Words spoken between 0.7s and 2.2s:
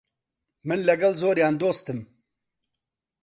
لەگەڵ زۆریان دۆستم.